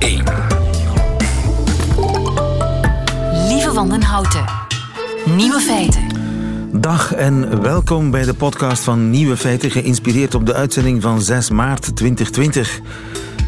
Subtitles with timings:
[0.00, 0.24] 1.
[3.48, 4.44] Lieve Wandenhouten.
[5.36, 6.02] Nieuwe feiten.
[6.72, 11.50] Dag en welkom bij de podcast van Nieuwe Feiten, geïnspireerd op de uitzending van 6
[11.50, 12.80] maart 2020.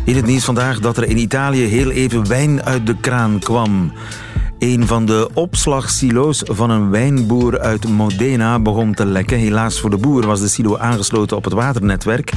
[0.05, 3.93] In het nieuws vandaag dat er in Italië heel even wijn uit de kraan kwam.
[4.59, 9.39] Een van de opslagsilo's van een wijnboer uit Modena begon te lekken.
[9.39, 12.33] Helaas voor de boer was de silo aangesloten op het waternetwerk.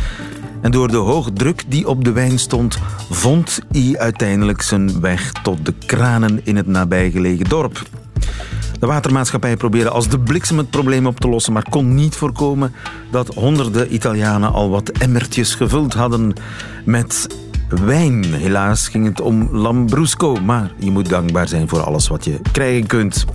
[0.66, 2.78] En door de hoge druk die op de wijn stond,
[3.10, 7.82] vond hij uiteindelijk zijn weg tot de kranen in het nabijgelegen dorp.
[8.80, 12.73] De watermaatschappij probeerde als de bliksem het probleem op te lossen, maar kon niet voorkomen
[13.12, 16.34] dat honderden Italianen al wat emmertjes gevuld hadden
[16.86, 17.28] met
[17.70, 18.23] wijn.
[18.23, 22.88] Helaas ging het om Lambrusco, maar je moet dankbaar zijn voor alles wat je krijgen
[22.88, 23.26] kunt.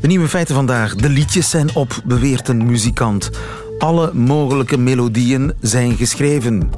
[0.00, 0.94] De nieuwe feiten vandaag.
[0.94, 3.30] De liedjes zijn op, beweert een muzikant.
[3.80, 6.70] Alle mogelijke melodieën zijn geschreven.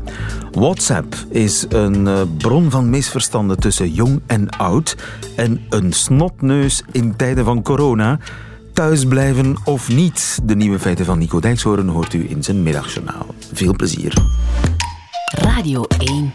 [0.52, 4.96] WhatsApp is een eh, bron van misverstanden tussen jong en oud.
[5.36, 8.18] En een snotneus in tijden van corona.
[8.72, 10.38] Thuisblijven of niet.
[10.42, 13.26] De nieuwe feiten van Nico Dijkshoorn hoort u in zijn middagjournaal.
[13.52, 14.14] Veel plezier.
[15.24, 16.34] Radio 1.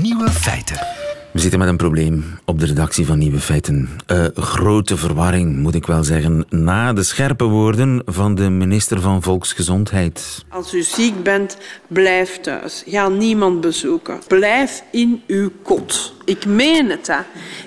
[0.00, 0.93] Nieuwe feiten.
[1.34, 3.88] We zitten met een probleem op de redactie van Nieuwe Feiten.
[4.12, 9.22] Uh, grote verwarring, moet ik wel zeggen, na de scherpe woorden van de minister van
[9.22, 10.44] Volksgezondheid.
[10.48, 12.84] Als u ziek bent, blijf thuis.
[12.86, 14.18] Ga niemand bezoeken.
[14.28, 16.14] Blijf in uw kot.
[16.24, 17.20] Ik meen het, hè.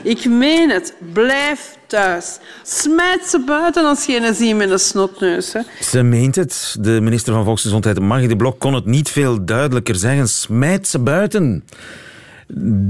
[0.04, 0.94] Ik meen het.
[1.14, 2.40] Blijf thuis.
[2.64, 5.54] Smijt ze buiten als je een ziet met een snotneus.
[5.54, 5.62] Hè.
[5.82, 6.76] Ze meent het.
[6.80, 10.28] De minister van Volksgezondheid, Maggie de Blok, kon het niet veel duidelijker zeggen.
[10.28, 11.64] Smijt ze buiten.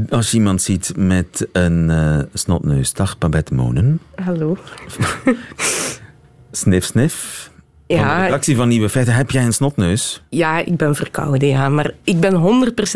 [0.10, 2.94] Als je iemand ziet met een uh, snotneus.
[2.94, 4.00] Dag, Babette Monen.
[4.16, 4.58] Hallo.
[6.52, 7.52] snif, snif.
[7.88, 9.14] Ja, Van de redactie van Nieuwe Feiten.
[9.14, 10.24] Heb jij een snotneus?
[10.30, 11.70] Ja, ik ben verkouden, ja.
[11.70, 12.34] Maar ik ben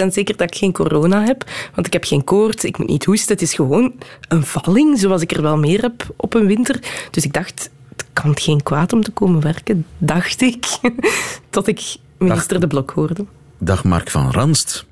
[0.05, 1.43] 100% zeker dat ik geen corona heb.
[1.75, 3.33] Want ik heb geen koorts, ik moet niet hoesten.
[3.33, 3.93] Het is gewoon
[4.27, 6.79] een valling, zoals ik er wel meer heb op een winter.
[7.11, 10.65] Dus ik dacht, het kan geen kwaad om te komen werken, dacht ik.
[11.49, 12.59] Tot ik minister Dag.
[12.59, 13.25] De Blok hoorde.
[13.57, 14.85] Dag, Mark van Ranst.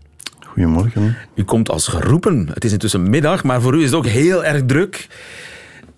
[0.54, 1.16] Goedemorgen.
[1.36, 2.50] U komt als geroepen.
[2.54, 5.08] Het is intussen middag, maar voor u is het ook heel erg druk.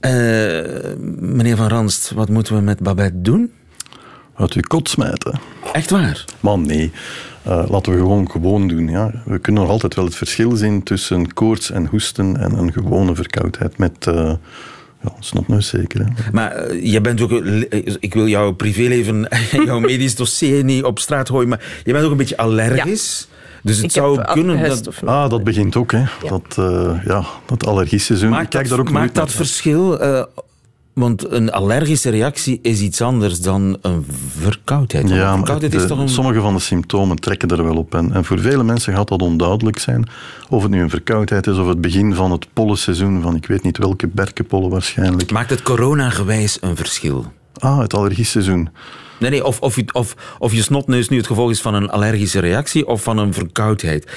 [0.02, 0.12] Uh,
[1.20, 3.52] meneer Van Ranst, wat moeten we met Babette doen?
[4.36, 5.40] Uit uw kot smijten.
[5.74, 6.26] Echt waar?
[6.40, 6.92] Man, nee.
[7.48, 8.88] Uh, laten we gewoon gewoon doen.
[8.88, 9.12] Ja.
[9.26, 13.16] We kunnen nog altijd wel het verschil zien tussen koorts en hoesten en een gewone
[13.16, 14.06] verkoudheid met...
[14.10, 14.34] Uh,
[15.04, 16.00] ja, snotneus zeker.
[16.00, 16.32] Hè.
[16.32, 17.32] Maar uh, je bent ook...
[18.00, 22.06] Ik wil jouw privéleven en jouw medisch dossier niet op straat gooien, maar je bent
[22.06, 23.28] ook een beetje allergisch.
[23.30, 23.31] Ja.
[23.64, 24.90] Dus het ik zou kunnen dat...
[25.06, 26.00] Ah, dat begint ook, hè.
[26.00, 26.08] Ja.
[26.28, 28.30] Dat, uh, ja, dat allergieseizoen.
[28.30, 29.36] Maakt Kijk dat, daar ook maakt dat naar.
[29.36, 30.04] verschil?
[30.04, 30.24] Uh,
[30.94, 34.06] want een allergische reactie is iets anders dan een
[34.38, 35.10] verkoudheid.
[35.10, 36.10] Ja, een verkoudheid de, is toch een...
[36.10, 37.96] sommige van de symptomen trekken er wel op.
[37.96, 40.10] En, en voor vele mensen gaat dat onduidelijk zijn.
[40.50, 43.64] Of het nu een verkoudheid is of het begin van het pollenseizoen van ik weet
[43.64, 45.32] niet welke berkenpollen waarschijnlijk.
[45.32, 47.26] Maakt het corona-gewijs een verschil?
[47.58, 48.70] Ah, het allergieseizoen.
[49.22, 52.40] Nee, nee, of, of, of, of je snotneus nu het gevolg is van een allergische
[52.40, 54.12] reactie of van een verkoudheid.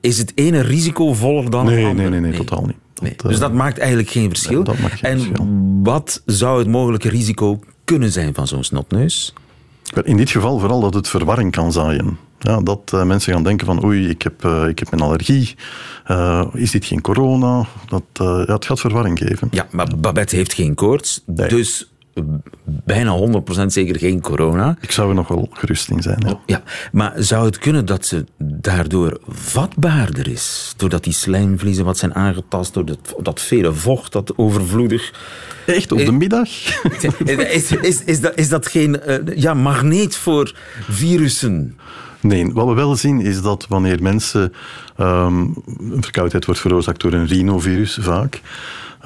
[0.00, 2.08] Is het ene risicovoller dan nee, het andere?
[2.08, 2.76] Nee, nee, nee, totaal niet.
[3.02, 3.12] Nee.
[3.16, 4.62] Dat, dus dat maakt eigenlijk geen verschil.
[4.62, 5.46] Nee, dat maakt geen en verschil.
[5.82, 9.32] wat zou het mogelijke risico kunnen zijn van zo'n snotneus?
[10.04, 12.18] In dit geval vooral dat het verwarring kan zaaien.
[12.38, 15.54] Ja, dat uh, mensen gaan denken van oei, ik heb, uh, ik heb een allergie.
[16.10, 17.66] Uh, is dit geen corona?
[17.88, 19.48] Dat, ja, het gaat verwarring geven.
[19.50, 21.22] Ja, maar Babette heeft geen koorts.
[21.26, 21.48] Nee.
[21.48, 21.90] Dus
[22.64, 23.18] bijna
[23.62, 24.76] 100% zeker geen corona.
[24.80, 26.22] Ik zou er nog wel gerust in zijn.
[26.26, 26.32] Ja.
[26.32, 26.62] Oh, ja.
[26.92, 30.74] Maar zou het kunnen dat ze daardoor vatbaarder is?
[30.76, 35.12] Doordat die slijmvliezen wat zijn aangetast, door dat, dat vele vocht dat overvloedig...
[35.66, 36.48] Echt, op de middag?
[37.52, 40.54] is, is, is, dat, is dat geen uh, ja, magneet voor
[40.88, 41.76] virussen?
[42.20, 44.52] Nee, wat we wel zien is dat wanneer mensen...
[45.00, 45.54] Um,
[46.00, 48.42] verkoudheid wordt veroorzaakt door een rhinovirus vaak...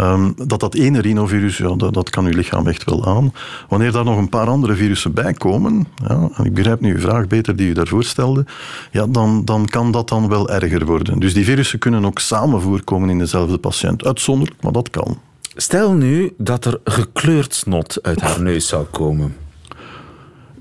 [0.01, 3.33] Um, dat dat ene rhinovirus, ja, dat, dat, kan uw lichaam echt wel aan.
[3.69, 7.01] Wanneer daar nog een paar andere virussen bij komen, ja, en ik begrijp nu uw
[7.01, 8.45] vraag beter die u daarvoor stelde,
[8.91, 11.19] ja, dan, dan kan dat dan wel erger worden.
[11.19, 14.05] Dus die virussen kunnen ook samen voorkomen in dezelfde patiënt.
[14.05, 15.19] Uitzonderlijk, maar dat kan.
[15.57, 19.37] Stel nu dat er gekleurd snot uit haar neus zou komen.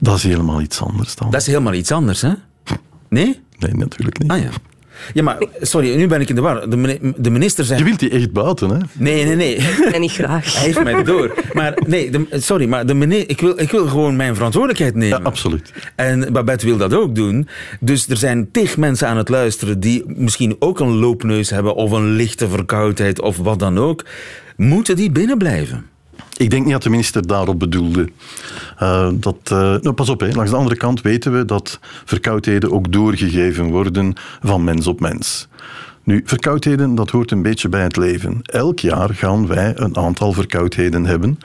[0.04, 1.32] Dat is helemaal iets anders dan.
[1.32, 2.32] Dat is helemaal iets anders, hè?
[3.10, 3.40] Nee?
[3.58, 4.32] Nee, natuurlijk niet.
[4.32, 4.50] Ah ja.
[5.14, 6.70] Ja, maar sorry, nu ben ik in de war.
[7.18, 7.80] De minister zegt...
[7.80, 8.78] Je wilt die echt buiten, hè?
[8.94, 9.58] Nee, nee, nee.
[9.94, 10.54] En niet graag.
[10.54, 11.44] Hij heeft mij door.
[11.54, 15.18] Maar nee, de, sorry, maar de minister, ik, wil, ik wil gewoon mijn verantwoordelijkheid nemen.
[15.18, 15.74] Ja, absoluut.
[15.96, 17.48] En Babette wil dat ook doen.
[17.80, 21.92] Dus er zijn tig mensen aan het luisteren die misschien ook een loopneus hebben of
[21.92, 24.06] een lichte verkoudheid of wat dan ook.
[24.56, 25.86] Moeten die binnen blijven?
[26.38, 28.10] Ik denk niet dat de minister daarop bedoelde.
[28.82, 30.30] Uh, dat, uh, nou, pas op, hè.
[30.32, 35.48] langs de andere kant weten we dat verkoudheden ook doorgegeven worden van mens op mens.
[36.04, 38.40] Nu, verkoudheden, dat hoort een beetje bij het leven.
[38.42, 41.40] Elk jaar gaan wij een aantal verkoudheden hebben.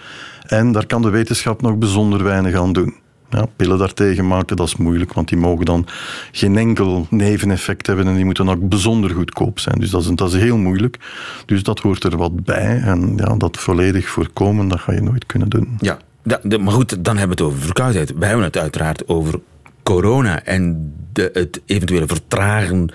[0.47, 2.95] En daar kan de wetenschap nog bijzonder weinig aan doen.
[3.31, 5.87] Ja, pillen daartegen maken, dat is moeilijk, want die mogen dan
[6.33, 9.79] geen enkel neveneffect hebben en die moeten ook bijzonder goedkoop zijn.
[9.81, 10.99] Dus dat is, dat is heel moeilijk.
[11.47, 12.81] Dus dat hoort er wat bij.
[12.81, 15.77] En ja, dat volledig voorkomen, dat ga je nooit kunnen doen.
[15.81, 15.99] Ja,
[16.43, 18.13] de- maar goed, dan hebben we het over verkoudheid.
[18.17, 19.41] Wij hebben het uiteraard over
[19.83, 22.89] corona en de, het eventuele vertragen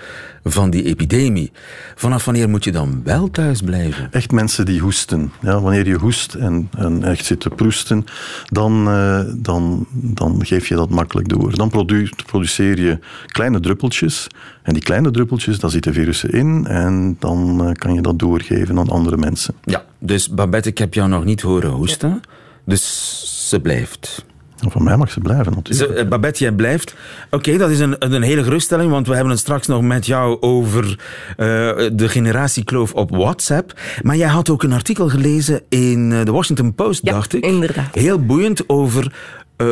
[0.44, 1.52] van die epidemie.
[1.94, 4.08] Vanaf wanneer moet je dan wel thuis blijven?
[4.12, 5.32] Echt mensen die hoesten.
[5.40, 8.04] Ja, wanneer je hoest en, en echt zit te proesten,
[8.46, 11.56] dan, eh, dan, dan geef je dat makkelijk door.
[11.56, 14.26] Dan produ produceer je kleine druppeltjes.
[14.62, 16.66] En die kleine druppeltjes, daar zitten virussen in.
[16.66, 19.54] En dan eh, kan je dat doorgeven aan andere mensen.
[19.64, 22.20] Ja, dus Babette, ik heb jou nog niet horen hoesten.
[22.64, 24.24] Dus ze blijft.
[24.70, 25.92] Van mij mag ze blijven natuurlijk.
[25.92, 26.94] Ze, eh, Babette, jij blijft.
[27.30, 30.40] Oké, dat is een, een hele geruststelling, want we hebben het straks nog met jou
[30.40, 30.98] over
[31.30, 31.46] eh,
[31.92, 33.80] de generatiekloof op WhatsApp.
[34.02, 37.44] Maar jij had ook een artikel gelezen in eh, de Washington Post, Ja, dacht ik.
[37.44, 37.94] inderdaad.
[37.94, 39.14] Heel boeiend over
[39.56, 39.66] eh,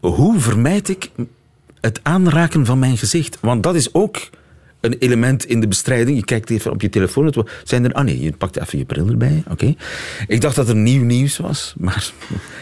[0.00, 1.10] hoe vermijd ik
[1.80, 3.38] het aanraken van mijn gezicht.
[3.40, 4.16] Want dat is ook
[4.80, 6.18] een element in de bestrijding.
[6.18, 7.46] Je kijkt even op je telefoon.
[7.64, 9.42] Zijn er, ah nee, je pakt even je bril erbij.
[9.50, 9.74] Oké.
[10.26, 12.12] Ik dacht dat er nieuw nieuws was, maar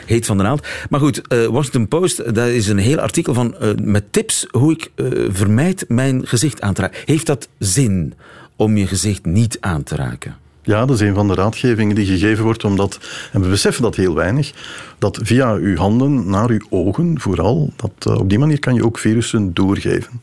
[0.07, 0.67] heet van de naald.
[0.91, 4.73] Maar goed, eh, Washington Post, dat is een heel artikel van, eh, met tips hoe
[4.73, 6.99] ik eh, vermijd mijn gezicht aan te raken.
[7.05, 8.15] Heeft dat zin
[8.57, 10.37] om je gezicht niet aan te raken?
[10.63, 12.99] Ja, dat is een van de raadgevingen die gegeven wordt, omdat,
[13.33, 14.53] en we beseffen dat heel weinig,
[14.99, 18.99] dat via uw handen naar uw ogen vooral, dat, op die manier kan je ook
[18.99, 20.21] virussen doorgeven.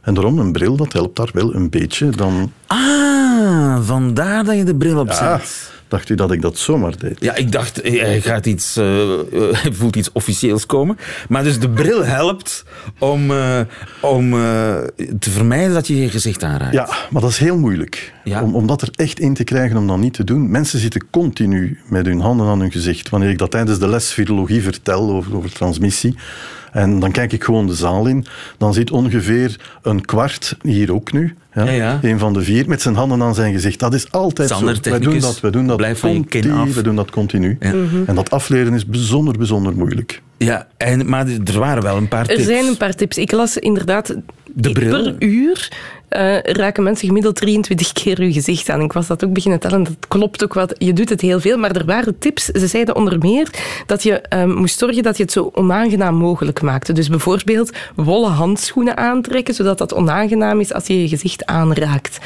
[0.00, 2.08] En daarom, een bril, dat helpt daar wel een beetje.
[2.10, 5.72] Dan Ah, vandaar dat je de bril op ah, zet.
[5.90, 7.16] Dacht u dat ik dat zomaar deed.
[7.20, 8.74] Ja, ik dacht, eh, hij gaat iets,
[9.62, 10.98] hij voelt iets officieels komen.
[11.28, 12.64] Maar dus de bril helpt
[12.98, 13.32] om,
[14.00, 14.30] om
[15.18, 16.74] te vermijden dat je je gezicht aanraakt.
[16.74, 18.12] Ja, maar dat is heel moeilijk.
[18.24, 18.42] Ja.
[18.42, 20.50] Om, om dat er echt in te krijgen, om dat niet te doen.
[20.50, 23.08] Mensen zitten continu met hun handen aan hun gezicht.
[23.08, 26.16] Wanneer ik dat tijdens de les virologie vertel over, over transmissie,
[26.72, 28.26] en dan kijk ik gewoon de zaal in,
[28.58, 31.98] dan zit ongeveer een kwart, hier ook nu, ja, Ja, ja.
[32.02, 33.78] een van de vier, met zijn handen aan zijn gezicht.
[33.78, 34.90] Dat is altijd Sander, zo.
[34.90, 36.52] Wij doen dat, wij doen dat continu.
[36.52, 36.74] af.
[36.74, 37.56] wij doen dat continu.
[37.60, 37.72] Ja.
[38.06, 40.22] En dat afleren is bijzonder, bijzonder moeilijk.
[40.36, 42.44] Ja, en, maar er waren wel een paar Er tips.
[42.48, 43.18] zijn een paar tips.
[43.18, 44.14] Ik las inderdaad...
[44.54, 45.02] De bril?
[45.02, 45.68] Per uur
[46.10, 48.80] eh, raken mensen gemiddeld 23 keer hun gezicht aan.
[48.80, 49.82] Ik was dat ook beginnen tellen.
[49.82, 50.74] Dat klopt ook wat.
[50.78, 51.58] Je doet het heel veel.
[51.58, 52.44] Maar er waren tips.
[52.44, 53.50] Ze zeiden onder meer
[53.86, 56.92] dat je eh, moest zorgen dat je het zo onaangenaam mogelijk maakte.
[56.92, 62.18] Dus bijvoorbeeld wollen handschoenen aantrekken, zodat dat onaangenaam is als je je gezicht aanraakt.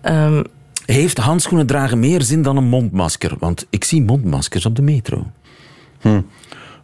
[0.00, 0.42] Ehm,
[0.86, 3.32] Heeft handschoenen dragen meer zin dan een mondmasker?
[3.38, 5.26] Want ik zie mondmaskers op de metro.
[6.00, 6.16] Eh,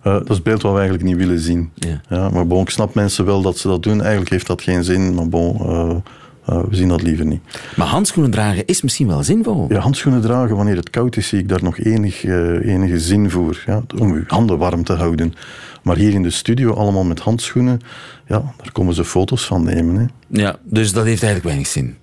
[0.03, 1.71] dat is het beeld wat we eigenlijk niet willen zien.
[1.75, 2.29] Ja.
[2.29, 4.01] maar bon, ik snap mensen wel dat ze dat doen.
[4.01, 5.97] Eigenlijk heeft dat geen zin, maar bon, eh,
[6.47, 7.41] eh, we zien dat liever niet.
[7.77, 9.67] Maar handschoenen dragen is misschien wel zinvol.
[9.69, 13.31] Ja, handschoenen dragen wanneer het koud is, zie ik daar nog enig, eh, enige zin
[13.31, 13.63] voor.
[13.67, 15.35] Ja, om uw handen warm te houden.
[15.83, 17.81] Maar hier in de studio, allemaal met handschoenen,
[18.27, 19.97] ja, daar komen ze foto's van nemen.
[19.97, 20.05] Hè.
[20.41, 21.97] Ja, dus dat heeft eigenlijk weinig zin.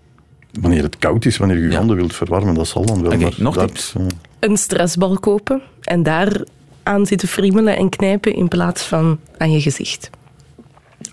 [0.61, 1.77] Wanneer het koud is, wanneer je je Ja.
[1.77, 3.17] handen wilt verwarmen, dat zal dan wel.
[3.17, 3.93] Maar nog dat, tips?
[3.97, 4.03] eh,
[4.39, 6.41] een stressbal kopen en daar
[6.83, 10.09] aan zitten friemelen en knijpen in plaats van aan je gezicht.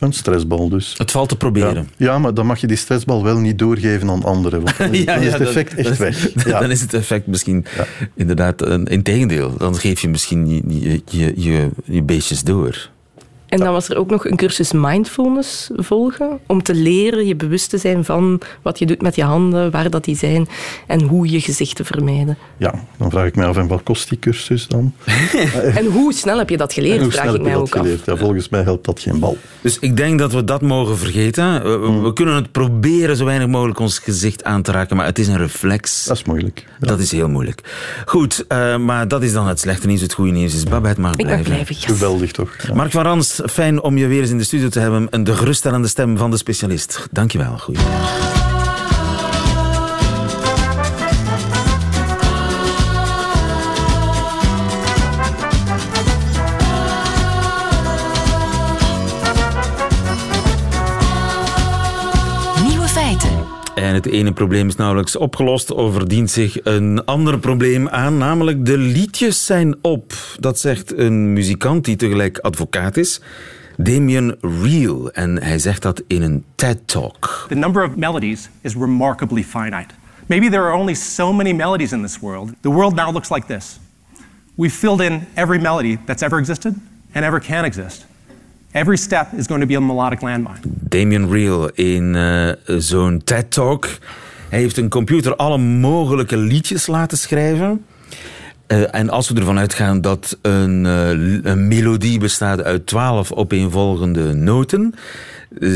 [0.00, 0.94] Een stressbal dus.
[0.99, 1.88] Het valt te proberen.
[1.96, 2.06] Ja.
[2.06, 4.62] ja, maar dan mag je die stressbal wel niet doorgeven aan anderen.
[4.62, 6.44] Want dan is, dan is het effect echt weg.
[6.44, 6.60] Ja.
[6.60, 7.67] Dan is het effect misschien
[8.15, 9.56] inderdaad een, in tegendeel.
[9.56, 10.65] Dan geef je misschien
[11.06, 12.93] je, je, je beestjes door.
[13.48, 17.70] En dan was er ook nog een cursus mindfulness volgen, om te leren je bewust
[17.70, 20.48] te zijn van wat je doet met je handen, waar dat die zijn
[20.86, 22.36] en hoe je gezicht te vermijden.
[22.56, 24.93] ja, dan vraag ik mij af, en wat kost die cursus dan?
[25.74, 27.60] En hoe snel heb je dat En geleerd, hoe vraag snel ik heb je mij
[27.60, 27.81] dat ook af.
[27.82, 28.05] geleerd?
[28.06, 29.36] Ja, volgens mij helpt dat geen bal.
[29.60, 31.63] Dus ik denk dat we dat mogen vergeten.
[31.63, 35.06] We, we- we kunnen het proberen zo weinig mogelijk ons gezicht aan te raken, maar
[35.06, 36.05] het is een reflex.
[36.05, 36.65] Dat is moeilijk.
[36.81, 36.86] Ja.
[36.86, 37.60] Dat is heel moeilijk.
[38.06, 40.01] Goed, eh, maar dat is dan het slechte nieuws.
[40.01, 41.44] Het goede nieuws is Babette mag Ik mag blijven.
[41.53, 41.84] blijven, yes.
[41.84, 42.51] Geweldig toch?
[42.69, 42.74] Ja.
[42.74, 45.10] Mark van Rans, fijn om je weer eens in de studio te hebben.
[45.10, 47.06] En de geruststellende stem van de specialist.
[47.10, 47.58] Dankjewel.
[47.58, 47.82] Goeie.
[63.84, 65.74] En het ene probleem is nauwelijks opgelost.
[65.74, 70.12] Overdient zich een ander probleem aan, namelijk de liedjes zijn op.
[70.41, 73.20] Dat zegt een muzikant die tegelijk advocaat is,
[73.76, 75.10] Damien Real.
[75.10, 77.46] En hij zegt dat in een TED-talk.
[77.48, 79.94] The number of melodies is remarkably finite.
[80.26, 82.50] Maybe there are only so many melodies in this world.
[82.60, 83.79] The world now looks like this.
[84.55, 86.74] We've filled in every melody that's ever existed
[87.12, 88.06] and ever can exist.
[88.74, 90.58] Every step is going to be a melodic landmine.
[90.64, 93.88] Damien Real in eh, zo'n TED-talk.
[94.48, 97.84] Hij heeft een computer alle mogelijke liedjes laten schrijven.
[98.69, 101.08] Uh, en als we ervan uitgaan dat een, uh,
[101.43, 104.94] een melodie bestaat uit twaalf opeenvolgende noten,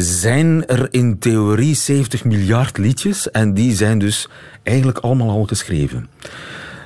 [0.01, 4.29] zijn er in theorie 70 miljard liedjes en die zijn dus
[4.63, 6.09] eigenlijk allemaal al geschreven.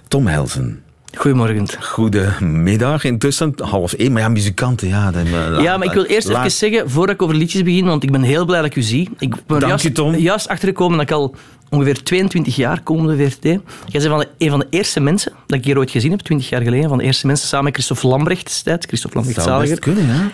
[0.08, 0.82] Tom Helsen.
[1.18, 1.66] Goedemorgen.
[1.80, 3.04] Goedemiddag.
[3.04, 4.12] Intussen half één.
[4.12, 5.10] Maar ja, muzikanten, ja.
[5.10, 8.02] Dan, uh, ja, maar ik wil eerst even zeggen, voordat ik over liedjes begin, want
[8.02, 9.10] ik ben heel blij dat ik u zie.
[9.18, 10.16] Ik ben Dank juist, je, Tom.
[10.16, 11.34] juist achtergekomen dat ik al
[11.70, 13.42] ongeveer 22 jaar komende VRT.
[13.42, 16.20] Jij bent van de, een van de eerste mensen dat ik hier ooit gezien heb,
[16.20, 16.88] 20 jaar geleden.
[16.88, 18.86] Van de eerste mensen samen met Christophe Lambrecht destijds.
[18.86, 20.30] Christophe Lambrecht Zou best kunnen, ja.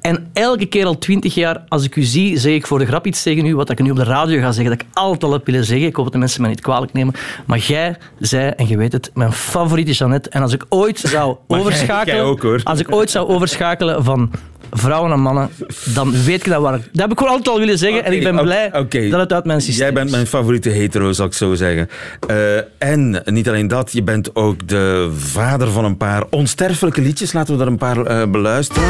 [0.00, 3.06] En elke keer al twintig jaar, als ik u zie, zeg ik voor de grap
[3.06, 5.32] iets tegen u, wat ik nu op de radio ga zeggen, dat ik altijd al
[5.32, 5.86] heb willen zeggen.
[5.86, 7.14] Ik hoop dat de mensen mij niet kwalijk nemen.
[7.46, 10.30] Maar jij zei, en je weet het, mijn favoriete Jeannette.
[10.30, 12.14] En als ik ooit zou overschakelen...
[12.14, 12.60] jij ook, hoor.
[12.64, 14.30] Als ik ooit zou overschakelen van
[14.70, 15.48] vrouwen en mannen,
[15.94, 16.72] dan weet ik dat waar.
[16.72, 18.04] Dat heb ik gewoon altijd al willen zeggen.
[18.04, 18.70] en ik ben blij
[19.10, 21.88] dat het uit mijn systeem Jij bent mijn favoriete hetero, zal ik zo zeggen.
[22.26, 27.32] Eh, en niet alleen dat, je bent ook de vader van een paar onsterfelijke liedjes.
[27.32, 28.88] Laten we er een paar eh, beluisteren.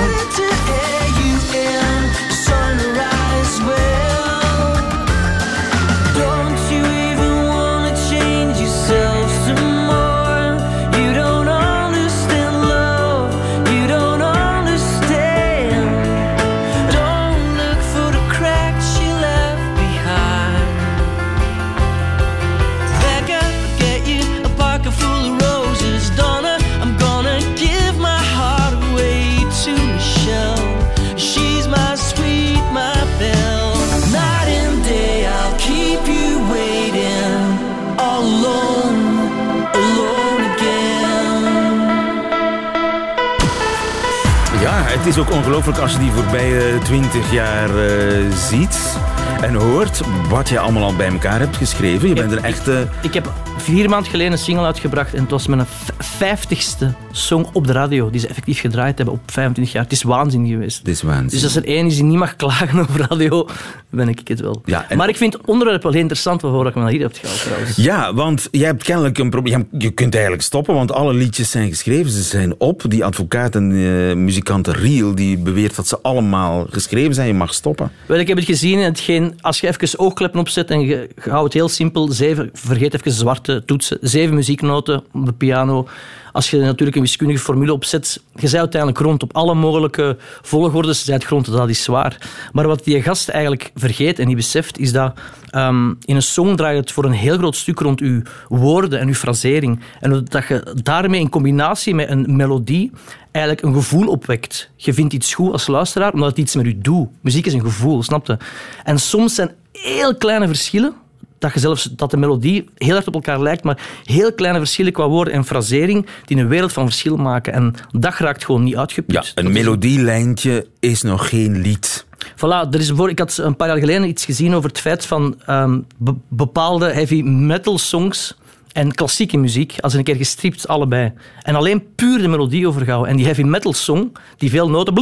[45.19, 48.99] Is ook ongelooflijk als je die voorbije twintig jaar uh, ziet
[49.41, 52.09] en hoort wat je allemaal al bij elkaar hebt geschreven.
[52.09, 52.89] Je bent een echte...
[53.01, 53.33] Ik, ik heb
[53.75, 55.67] vier maanden geleden een single uitgebracht en het was mijn
[55.99, 59.83] vijftigste song op de radio die ze effectief gedraaid hebben op 25 jaar.
[59.83, 60.79] Het is waanzin geweest.
[60.79, 61.29] Het is waanzin.
[61.29, 63.49] Dus als er één is die niet mag klagen op radio,
[63.91, 64.63] ben ik het wel.
[64.65, 64.97] Ja, en...
[64.97, 67.43] Maar ik vind het onderwerp wel heel interessant waarvoor ik me naar hier heb gehaald
[67.43, 67.77] trouwens.
[67.77, 69.69] Ja, want jij hebt kennelijk een probleem.
[69.79, 72.11] Je kunt eigenlijk stoppen, want alle liedjes zijn geschreven.
[72.11, 72.83] Ze zijn op.
[72.89, 77.27] Die advocaat en uh, Riel die beweert dat ze allemaal geschreven zijn.
[77.27, 77.91] Je mag stoppen.
[78.07, 78.79] Wel, ik heb het gezien.
[78.79, 82.13] Hetgeen, als je even oogkleppen opzet en je, je houdt het heel simpel.
[82.13, 83.99] Zeven, vergeet even zwarte toetsen.
[84.01, 85.89] Zeven muzieknoten op de piano.
[86.33, 91.05] Als je natuurlijk een wiskundige formule opzet, je bent uiteindelijk rond op alle mogelijke volgordes,
[91.05, 92.29] je bent grond, dat is zwaar.
[92.53, 95.19] Maar wat die gast eigenlijk vergeet en niet beseft, is dat
[95.55, 99.07] um, in een song draait het voor een heel groot stuk rond uw woorden en
[99.07, 99.81] uw frasering.
[100.01, 102.91] En dat je daarmee in combinatie met een melodie
[103.31, 104.71] eigenlijk een gevoel opwekt.
[104.77, 107.09] Je vindt iets goed als luisteraar, omdat het iets met u doet.
[107.21, 108.37] Muziek is een gevoel, snap je?
[108.85, 110.95] En soms zijn heel kleine verschillen,
[111.39, 114.93] dat, je zelfs, dat de melodie heel erg op elkaar lijkt, maar heel kleine verschillen
[114.93, 117.53] qua woorden en frasering die een wereld van verschil maken.
[117.53, 119.15] En dat raakt gewoon niet uitgeput.
[119.15, 122.07] Ja, een melodielijntje is nog geen lied.
[122.37, 125.07] Voilà, er is voor, ik had een paar jaar geleden iets gezien over het feit
[125.07, 128.37] van um, be bepaalde heavy metal songs
[128.73, 131.13] en klassieke muziek, als een keer gestript allebei.
[131.43, 133.11] En alleen puur de melodie overhouden.
[133.11, 134.95] En die heavy metal song, die veel noten,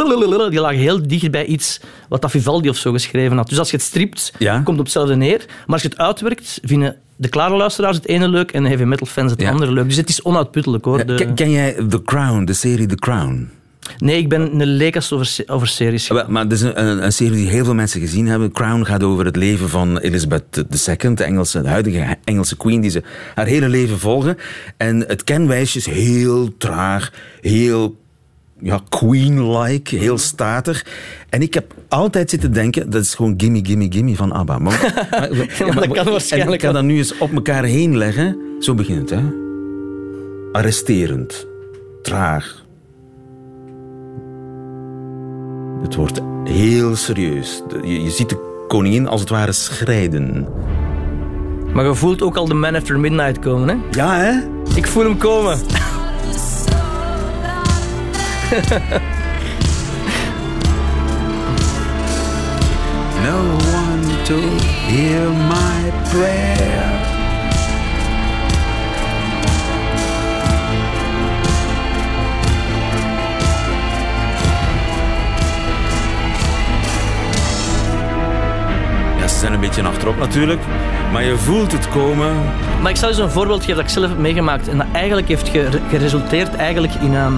[0.51, 3.49] die lagen heel dicht bij iets wat dat Vivaldi of zo geschreven had.
[3.49, 4.53] Dus als je het stript, ja.
[4.55, 5.45] komt het op hetzelfde neer.
[5.47, 8.83] Maar als je het uitwerkt, vinden de klare luisteraars het ene leuk en de heavy
[8.85, 9.51] metal fans het Ja.
[9.51, 9.89] andere leuk.
[9.89, 11.07] Dus het is onuitputtelijk hoor.
[11.07, 13.51] De- ken jij The Crown, de serie The Crown?
[13.99, 16.09] Nee, ik ben een leek over, over series.
[16.09, 18.53] Wel, Maar het is een, een, serie die heel veel mensen gezien hebben.
[18.53, 20.65] Crown gaat over het leven van Elizabeth
[21.01, 23.03] II, de, Engelse, de huidige Engelse queen, die ze
[23.35, 24.37] haar hele leven volgen.
[24.77, 27.97] En het kenwijsje is heel traag, heel
[28.61, 30.85] ja, queen-like, heel statig.
[31.29, 34.59] En ik heb altijd zitten denken, dat is gewoon gimme, gimme, gimme van ABBA.
[34.59, 35.29] Maar, maar-
[35.59, 38.37] maar dat kan en waarschijnlijk ik ga dat nu eens op elkaar heen leggen.
[38.61, 39.27] Zo begint het, hè.
[40.53, 41.47] Arresterend,
[42.03, 42.65] traag,
[45.87, 47.63] Het wordt heel serieus.
[47.83, 50.49] Je, je ziet de koningin als het ware schrijden.
[51.73, 53.77] Maar je voelt ook al de Man After Midnight komen, hè?
[53.91, 54.33] Ja, hè?
[54.75, 55.59] Ik voel hem komen.
[63.23, 63.39] No
[63.75, 64.37] one to
[64.87, 67.06] hear my prayer.
[79.53, 80.61] Een beetje achterop natuurlijk,
[81.13, 82.35] maar je voelt het komen.
[82.83, 84.69] Maar ik zal je zo'n voorbeeld geven dat ik zelf heb meegemaakt.
[84.69, 87.33] En dat eigenlijk heeft gere- geresulteerd eigenlijk in, ehm,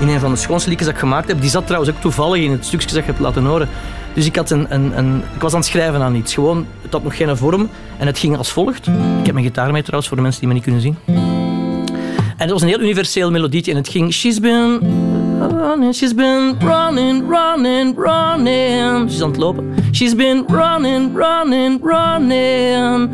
[0.00, 1.40] in een van de schoonste liedjes dat ik gemaakt heb.
[1.40, 3.68] Die zat trouwens ook toevallig in het stukje dat je hebt laten horen.
[4.14, 6.34] Dus ik, had een, een, een, ik was aan het schrijven aan iets.
[6.34, 7.68] Gewoon, het had nog geen vorm.
[7.98, 8.86] En het ging als volgt.
[8.86, 10.96] Ik heb mijn gitaar mee trouwens, voor de mensen die me niet kunnen zien.
[11.06, 13.70] En het was een heel universeel melodietje.
[13.70, 14.12] En het ging...
[14.12, 14.80] She's been
[15.48, 19.10] running, she's been running, running, running.
[19.10, 19.74] Ze is aan het lopen.
[19.92, 23.10] She's been running, running, running.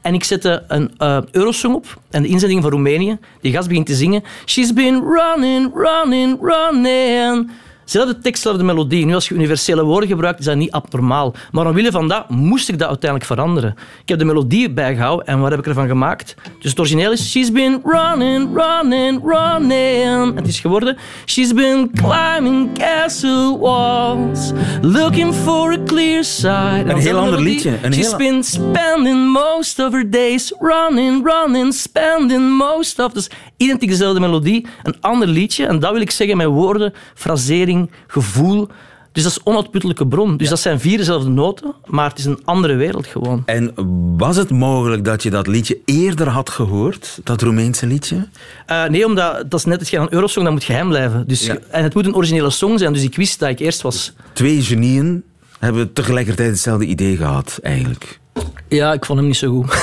[0.00, 2.00] En ik zette een uh, Eurosong op.
[2.10, 3.18] En de inzending van Roemenië.
[3.40, 4.22] Die gast begint te zingen.
[4.44, 7.50] She's been running, running, running.
[7.86, 9.06] Zelfde tekst, zelfde melodie.
[9.06, 11.34] Nu, als je universele woorden gebruikt, is dat niet abnormaal.
[11.52, 13.74] Maar omwille van dat moest ik dat uiteindelijk veranderen.
[14.02, 16.34] Ik heb de melodie bijgehouden en wat heb ik ervan gemaakt?
[16.60, 20.34] Dus het origineel is She's been running, running, running.
[20.34, 24.52] Het is geworden She's been climbing castle walls,
[24.82, 26.84] looking for a clear side.
[26.86, 27.78] Een heel ander liedje.
[27.82, 28.16] Een She's heel...
[28.16, 33.12] been spending most of her days running, running, spending most of...
[33.12, 35.66] Dus identiek dezelfde melodie, een ander liedje.
[35.66, 37.75] En dat wil ik zeggen met woorden, frasering,
[38.06, 38.68] gevoel.
[39.16, 40.36] Dus dat is onuitputtelijke bron.
[40.36, 43.42] Dus dat zijn vier dezelfde noten, maar het is een andere wereld gewoon.
[43.46, 43.72] En
[44.16, 48.28] was het mogelijk dat je dat liedje eerder had gehoord, dat Roemeense liedje?
[48.70, 51.26] Uh, nee, omdat dat is net hetgeen aan Eurosong, dat moet geheim blijven.
[51.26, 51.58] Dus, Ja.
[51.70, 54.12] En het moet een originele song zijn, dus ik wist dat ik eerst was.
[54.32, 55.24] Twee genieën
[55.58, 58.20] hebben tegelijkertijd hetzelfde idee gehad, eigenlijk.
[58.68, 59.76] Ja, ik vond hem niet zo goed.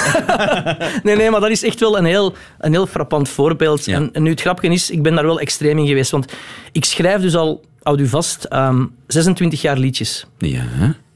[1.03, 3.85] nee, nee, maar dat is echt wel een heel, een heel frappant voorbeeld.
[3.85, 3.95] Ja.
[3.95, 6.11] En, en nu het grapje is, ik ben daar wel extreem in geweest.
[6.11, 6.33] Want
[6.71, 10.25] ik schrijf dus al, houd u vast, ehm, 26 jaar liedjes.
[10.37, 10.63] Ja?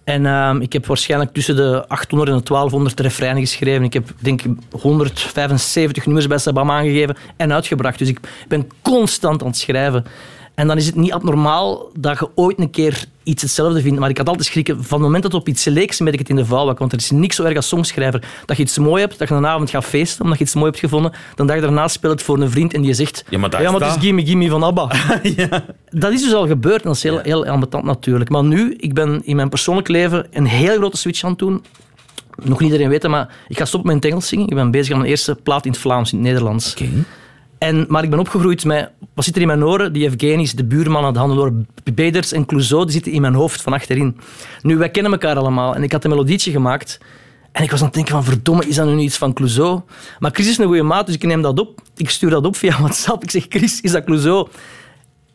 [0.04, 3.84] En ehm, ik heb waarschijnlijk tussen de 800 en de 1200 refreinen geschreven.
[3.84, 8.00] Ik heb denk ik 175 nummers bij Sabam aangegeven en uitgebracht.
[8.00, 10.06] Dus ik ben constant aan het schrijven.
[10.58, 14.00] En dan is het niet abnormaal dat je ooit een keer iets hetzelfde vindt.
[14.00, 16.20] Maar ik had altijd schrikken, van het moment dat het op iets leek, smet ik
[16.20, 16.80] het in de vuilbak.
[16.80, 18.24] Want er is niks zo erg als songschrijver.
[18.46, 20.66] Dat je iets mooi hebt, dat je een avond gaat feesten omdat je iets mooi
[20.66, 21.12] hebt gevonden.
[21.36, 23.24] Dan dag daarna speelt het voor een vriend en die zegt...
[23.30, 24.90] Ja, maar daar ja, maar het is Gimme Gimme van ABBA.
[25.90, 28.30] Dat is dus al gebeurd en dat is heel, heel ambetant natuurlijk.
[28.30, 31.64] Maar nu, ik ben in mijn persoonlijk leven een heel grote switch aan het doen.
[32.44, 34.48] Nog niet iedereen weet maar ik ga stoppen met het Engels zingen.
[34.48, 36.72] Ik ben bezig aan mijn eerste plaat in het Vlaams, in het Nederlands.
[36.72, 36.90] Oké.
[37.58, 38.92] En, maar ik ben opgegroeid met...
[39.14, 39.94] Wat zit er in mijn oren?
[39.94, 41.54] Die Evgenis, de buurman de Hannelore
[41.94, 44.18] Beders en Clouseau, die zitten in mijn hoofd van achterin.
[44.62, 45.76] Nu, wij kennen elkaar allemaal.
[45.76, 47.00] En ik had een melodietje gemaakt.
[47.52, 49.82] En ik was aan het denken van, verdomme, is dat nu iets van Clouseau?
[50.20, 51.82] Maar Chris is een goede maat, dus ik neem dat op.
[51.96, 53.24] Ik stuur dat op via WhatsApp.
[53.24, 54.48] Ik zeg, Chris, is dat Clouseau?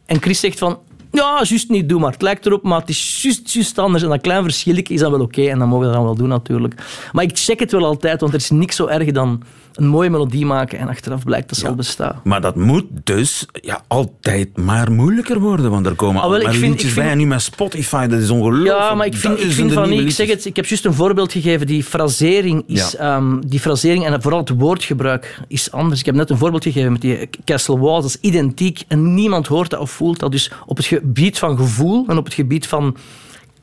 [0.07, 0.79] En Chris zegt van,
[1.13, 2.13] ja, juist niet, doe maar.
[2.13, 4.03] Het lijkt erop, maar het is juist, juist anders.
[4.03, 5.43] En dat klein verschilletje is dat wel oké.
[5.43, 6.75] En dan mogen we dat dan wel doen, natuurlijk.
[7.13, 10.11] Maar ik check het wel altijd, want er is niks zo erg dan een mooie
[10.11, 12.21] melodie maken en achteraf blijkt dat ze al bestaan.
[12.25, 16.49] Maar dat moet dus ja, altijd maar moeilijker worden, want er komen Ah, wel, ik
[16.49, 17.11] vind- ik vind- bij.
[17.11, 18.67] En nu met Spotify, dat is ongelooflijk.
[18.79, 20.01] Ja, maar ik vind, ik vind van niet.
[20.01, 21.67] Ik zeg het, ik heb juist een voorbeeld gegeven.
[21.67, 23.17] Die frasering is, Ja.
[23.17, 26.01] ehm, die frasering en vooral het woordgebruik is anders.
[26.01, 28.03] Ik heb net een voorbeeld gegeven met die Castle Walls.
[28.03, 30.31] Dat is identiek en niemand hoort dat of voelt dat.
[30.33, 32.97] Dus op het gebied van gevoel en op het gebied van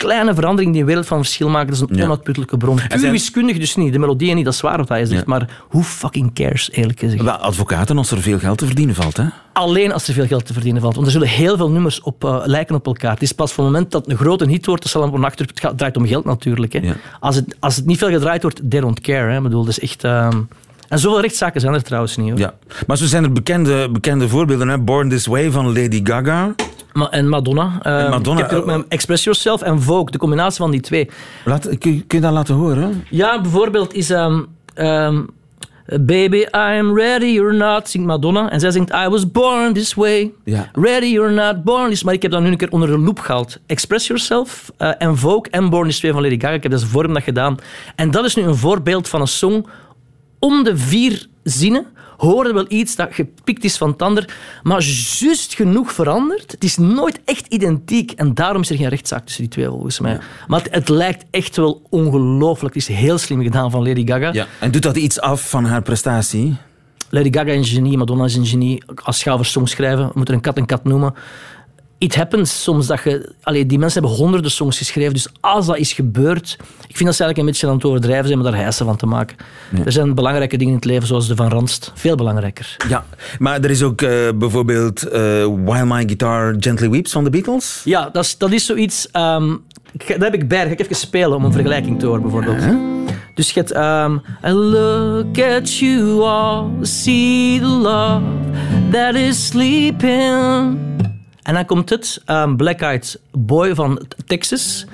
[0.07, 2.03] kleine veranderingen die een wereld van verschil maken, dat is een Ja.
[2.03, 2.75] onuitputtelijke bron.
[2.75, 3.93] Puur zijn- wiskundig dus niet.
[3.93, 5.19] De melodie niet, dat is waar wat hij zegt.
[5.19, 5.23] Ja.
[5.27, 7.23] Maar who fucking cares, eerlijk gezegd.
[7.23, 9.23] Wel, advocaten, als er veel geld te verdienen valt, hè?
[9.53, 10.93] Alleen als er veel geld te verdienen valt.
[10.95, 13.11] Want er zullen heel veel nummers op, eh, lijken op elkaar.
[13.11, 15.49] Het is pas van het moment dat een grote hit wordt, dat zal een achter.
[15.61, 16.73] Het draait om geld natuurlijk.
[16.73, 16.79] Hè.
[16.79, 16.93] Ja.
[17.19, 19.29] Als, het, als het niet veel gedraaid wordt, they don't care.
[19.31, 19.37] Hè.
[19.37, 20.03] Ik bedoel, dat is echt...
[20.03, 20.37] ehm,
[20.89, 22.29] En zoveel rechtszaken zijn er trouwens niet.
[22.29, 22.39] Hoor.
[22.39, 22.53] Ja.
[22.87, 24.77] Maar zo zijn er bekende, bekende voorbeelden, hè?
[24.79, 26.55] Born This Way van Lady Gaga.
[26.93, 27.79] Ma- en Madonna.
[27.81, 30.71] eh, En Madonna, Ik heb ook eh, met Express Yourself en Vogue, de combinatie van
[30.71, 31.09] die twee.
[31.45, 33.03] Laat, kun, je- kun je dat laten horen?
[33.09, 34.09] Ja, bijvoorbeeld is...
[34.09, 34.41] ehm,
[34.73, 35.21] ehm,
[36.01, 36.47] Baby, I
[36.79, 38.49] am ready or not, zingt Madonna.
[38.51, 40.31] En zij zingt I was born this way.
[40.43, 40.69] Ja.
[40.73, 42.03] Ready or not, born this...
[42.03, 43.57] Maar ik heb dat nu een keer onder de loep gehaald.
[43.65, 46.53] Express Yourself eh, en Vogue en Born this way van Lady Gaga.
[46.53, 47.57] Ik heb dat voor hem dat gedaan.
[47.95, 49.65] En dat is nu een voorbeeld van een song
[50.39, 51.85] om de vier zinnen
[52.19, 54.81] horen wel iets dat gepikt is van het ander, maar
[55.19, 56.51] juist genoeg veranderd.
[56.51, 59.99] Het is nooit echt identiek en daarom is er geen rechtszaak tussen die twee volgens
[59.99, 60.19] mij.
[60.47, 62.73] Maar het, het lijkt echt wel ongelooflijk.
[62.73, 64.45] Het is heel slim gedaan van Lady Gaga.
[64.59, 66.55] En doet dat iets af van haar prestatie?
[67.09, 68.83] Lady Gaga is een genie, Madonna is een genie.
[69.03, 71.13] Als je gaat over songs schrijven, we moeten een kat een kat noemen.
[71.99, 73.31] It happens soms dat je...
[73.43, 76.57] Allee, die mensen hebben honderden songs geschreven, dus als dat is gebeurd...
[76.87, 78.95] Ik vind dat ze eigenlijk een beetje aan het overdrijven zijn, maar daar hijsen van
[78.95, 79.37] te maken.
[79.85, 81.91] Er zijn belangrijke dingen in het leven, zoals de Van Ranst.
[81.95, 82.75] Veel belangrijker.
[82.89, 83.05] Ja.
[83.39, 85.19] Maar er is ook eh, bijvoorbeeld eh,
[85.65, 87.81] While My Guitar Gently Weeps van de Beatles.
[87.83, 89.11] Ja, dat is, dat is zoiets...
[89.11, 89.49] ehm,
[89.97, 90.65] ga- dat heb ik bij.
[90.65, 92.63] Ga ik even spelen om een vergelijking te horen, bijvoorbeeld.
[93.33, 93.71] Dus je hebt...
[93.71, 94.13] ehm,
[94.45, 98.21] I look at you all, see the love
[98.91, 100.77] that is sleeping.
[101.43, 104.85] En dan komt het, ehm, Black Eyed Boy van Texas.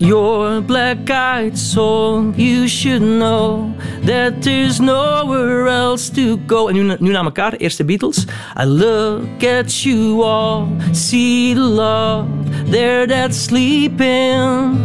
[0.00, 3.74] Your black-eyed soul, you should know
[4.04, 6.68] that there's nowhere else to go.
[6.68, 8.24] En nu, nu naar elkaar, eerst de Beatles.
[8.60, 12.26] I look at you all, see the love
[12.70, 14.76] there that sleep in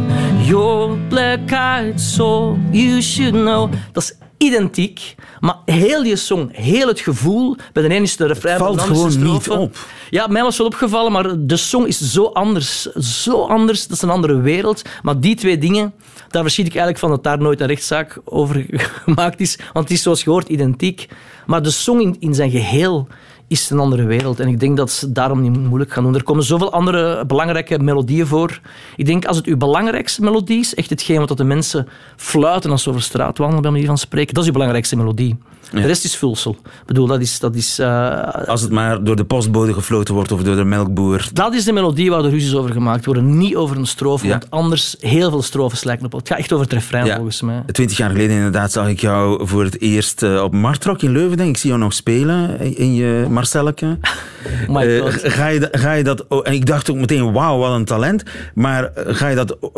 [0.46, 2.58] your black-eyed soul.
[2.72, 3.70] You should know.
[3.92, 8.58] Dat identiek, maar heel die song, heel het gevoel, bij de ene is de refrein,
[8.58, 9.78] bij Valt de andere is de gewoon niet op.
[10.10, 12.82] Ja, mij was wel opgevallen, maar de song is zo anders.
[12.96, 14.82] Zo anders, dat is een andere wereld.
[15.02, 15.94] Maar die twee dingen,
[16.30, 18.66] daar verschiet ik eigenlijk van dat daar nooit een rechtszaak over
[19.04, 19.60] gemaakt is.
[19.74, 21.08] Want het is zoals je hoort identiek.
[21.46, 23.08] Maar de song in, in zijn geheel
[23.54, 24.40] is een andere wereld.
[24.40, 26.16] En ik denk dat ze daarom niet moeilijk gaan doen.
[26.16, 28.60] Er komen zoveel andere belangrijke melodieën voor.
[28.96, 32.84] Ik denk als het uw belangrijkste melodie is, echt hetgeen wat de mensen fluiten als
[32.84, 35.38] ze over straat wandelen, bij manier van spreken, dat is uw belangrijkste melodie.
[35.72, 36.52] De rest is vulsel.
[36.64, 37.40] Ik bedoel, dat is...
[37.40, 41.28] Dat is eh, Als het maar door de postbode gefloten wordt of door de melkboer.
[41.34, 43.38] dat is de melodie waar de ruzies over gemaakt worden.
[43.38, 44.32] Niet over een strofe, Ja.
[44.32, 46.12] want anders heel veel strofes lijken op.
[46.12, 47.16] Het gaat echt over het refrein, Ja.
[47.16, 47.64] volgens mij.
[47.72, 51.38] Twintig jaar geleden inderdaad zag ik jou voor het eerst eh, op Martrok in Leuven.
[51.38, 51.56] Denk ik.
[51.56, 53.98] ik zie jou nog spelen in- in je Marcelleke.
[54.68, 56.28] Eh, ga, je, ga je dat...
[56.28, 58.24] oh, en ik dacht ook meteen, wauw, wat een talent.
[58.54, 59.70] Maar eh, ga je dat eh,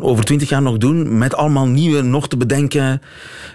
[0.00, 3.02] over twintig jaar nog doen met allemaal nieuwe, nog te bedenken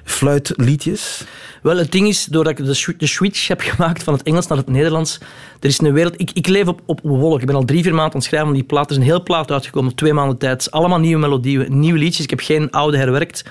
[0.04, 1.24] fluitliedjes?
[1.62, 4.48] Wel, het ding is, doordat ik de, swi- de switch heb gemaakt van het Engels
[4.48, 5.18] naar het Nederlands,
[5.60, 6.22] er is een wereld...
[6.22, 7.40] Ik, ik leef op, op wolk.
[7.40, 8.86] Ik ben al drie, vier maanden aan het schrijven van die plaat.
[8.86, 10.72] Er is een heel plaat uitgekomen twee maanden tijd.
[10.72, 12.24] Allemaal nieuwe melodieën, nieuwe liedjes.
[12.24, 13.44] Ik heb geen oude herwerkt.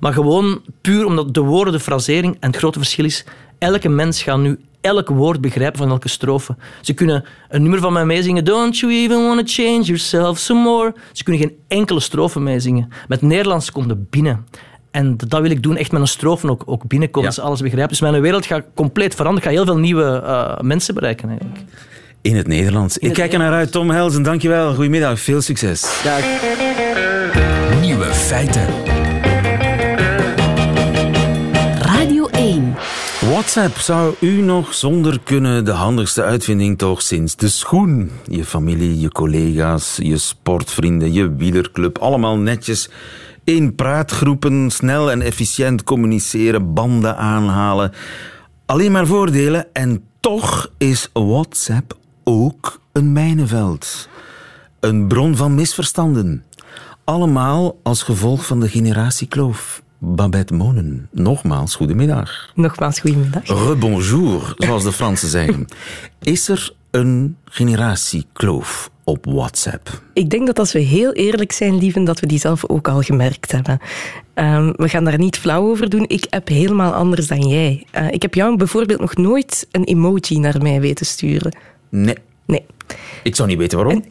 [0.00, 2.36] Maar gewoon puur omdat de woorden, de frasering...
[2.40, 3.24] En het grote verschil is,
[3.58, 6.56] elke mens gaat nu elk woord begrijpen van elke strofe.
[6.80, 8.44] Ze kunnen een nummer van mij meezingen.
[8.44, 10.94] Don't you even want to change yourself some more?
[11.12, 12.88] Ze kunnen geen enkele strofe meezingen.
[13.08, 14.46] Met Nederlands komt het binnen.
[14.90, 17.34] En dat wil ik doen, echt met een strofe ook, ook binnenkomen, Ja.
[17.34, 17.88] dat ze alles begrijpen.
[17.90, 19.48] Dus mijn wereld gaat compleet veranderen.
[19.50, 21.58] Ik ga heel veel nieuwe eh, mensen bereiken eigenlijk.
[22.22, 22.98] In het Nederlands.
[22.98, 23.72] ik het kijk er naar uit.
[23.72, 24.74] Tom Helsen, dankjewel.
[24.74, 25.20] Goedemiddag.
[25.20, 26.02] Veel succes.
[27.80, 28.93] Nieuwe feiten.
[33.44, 38.10] WhatsApp zou u nog zonder kunnen de handigste uitvinding toch sinds de schoen.
[38.28, 42.90] Je familie, je collega's, je sportvrienden, je wielerclub, allemaal netjes
[43.44, 47.92] in praatgroepen, snel en efficiënt communiceren, banden aanhalen.
[48.66, 54.08] Alleen maar voordelen en toch is WhatsApp ook een mijnenveld.
[54.80, 56.44] Een bron van misverstanden.
[57.04, 59.82] Allemaal als gevolg van de generatiekloof.
[59.98, 62.50] Babette Monen, nogmaals, goedemiddag.
[62.54, 63.46] Nogmaals, goedemiddag.
[63.46, 65.66] Rebonjour, zoals de Fransen zeggen.
[66.22, 70.02] Is er een generatiekloof op WhatsApp?
[70.12, 73.00] Ik denk dat als we heel eerlijk zijn, lieven, dat we die zelf ook al
[73.02, 73.78] gemerkt hebben.
[74.34, 76.04] Ehm, we gaan daar niet flauw over doen.
[76.08, 77.86] Ik heb helemaal anders dan jij.
[77.90, 81.56] Eh, ik heb jou bijvoorbeeld nog nooit een emoji naar mij weten sturen.
[81.88, 82.64] Nee, Nee.
[83.22, 84.04] ik zou niet weten waarom.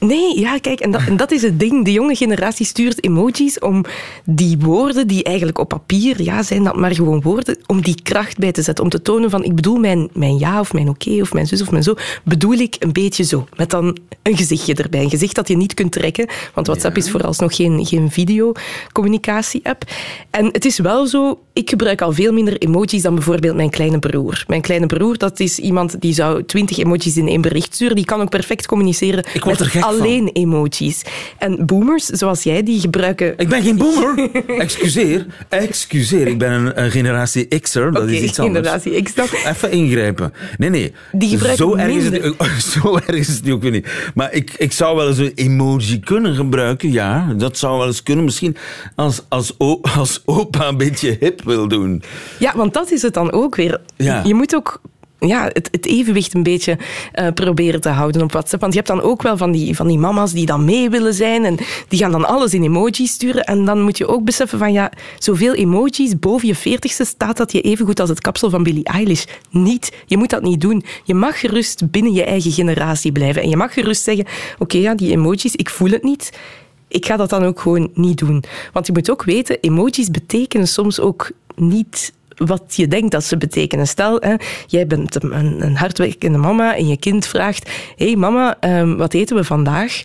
[0.00, 1.84] Nee, ja, kijk, en dat, en dat is het ding.
[1.84, 3.84] De jonge generatie stuurt emojis om
[4.24, 8.38] die woorden, die eigenlijk op papier, ja, zijn dat maar gewoon woorden, om die kracht
[8.38, 8.84] bij te zetten.
[8.84, 11.62] Om te tonen van, ik bedoel mijn, mijn ja of mijn oké of mijn zus
[11.62, 13.46] of mijn zo, bedoel ik een beetje zo.
[13.56, 15.02] Met dan een gezichtje erbij.
[15.02, 19.84] Een gezicht dat je niet kunt trekken, want WhatsApp is vooralsnog geen, geen videocommunicatie-app.
[20.30, 23.98] En het is wel zo, ik gebruik al veel minder emojis dan bijvoorbeeld mijn kleine
[23.98, 24.44] broer.
[24.46, 27.96] Mijn kleine broer, dat is iemand die zou twintig emojis in één bericht sturen.
[27.96, 30.00] Die kan ook perfect communiceren Ik word er gek van.
[30.00, 31.02] alleen emojis.
[31.38, 33.34] En boomers, zoals jij, die gebruiken...
[33.36, 34.30] Ik ben geen boomer.
[34.58, 35.26] Excuseer.
[35.48, 36.26] Excuseer.
[36.26, 37.92] Ik ben een, een generatie X'er.
[37.92, 38.58] Dat is iets anders.
[38.58, 39.26] generatie X dan.
[39.46, 40.32] Even ingrijpen.
[40.58, 40.92] Nee, nee.
[41.12, 42.34] Die gebruiken zo erg, is het,
[42.82, 43.86] zo erg is het nu ook weer niet.
[44.14, 46.92] Maar ik, ik zou wel eens een emoji kunnen gebruiken.
[46.92, 48.24] Ja, dat zou wel eens kunnen.
[48.24, 48.56] Misschien
[48.94, 49.54] als, als,
[49.96, 52.02] als opa een beetje hip wil doen.
[52.38, 53.80] Ja, want dat is het dan ook weer.
[53.96, 54.22] Ja.
[54.24, 54.80] Je moet ook
[55.20, 56.78] ja, het, het evenwicht een beetje
[57.12, 58.60] eh, proberen te houden op WhatsApp.
[58.60, 61.14] Want je hebt dan ook wel van die, van die mama's die dan mee willen
[61.14, 61.56] zijn en
[61.88, 63.44] die gaan dan alles in emojis sturen.
[63.44, 67.52] En dan moet je ook beseffen van ja, zoveel emojis boven je veertigste staat dat
[67.52, 69.24] je even goed als het kapsel van Billie Eilish.
[69.50, 69.92] Niet.
[70.06, 70.84] Je moet dat niet doen.
[71.04, 73.42] Je mag gerust binnen je eigen generatie blijven.
[73.42, 74.26] En je mag gerust zeggen,
[74.58, 76.38] oké ja, die emojis, ik voel het niet.
[76.88, 78.44] Ik ga dat dan ook gewoon niet doen.
[78.72, 82.12] Want je moet ook weten, emojis betekenen soms ook niet
[82.46, 83.86] wat je denkt dat ze betekenen.
[83.86, 84.34] Stel, hè,
[84.66, 89.36] jij bent een, een hardwerkende mama en je kind vraagt: hey mama, ehm, wat eten
[89.36, 90.02] we vandaag?